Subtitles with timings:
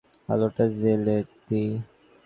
[0.29, 1.17] আলোটা জ্বেলে
[1.45, 1.71] দিই।